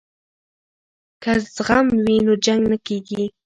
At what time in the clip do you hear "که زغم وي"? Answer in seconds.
1.23-2.15